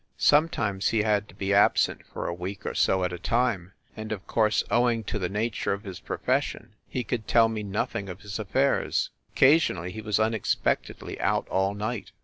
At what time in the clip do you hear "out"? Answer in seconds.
11.19-11.47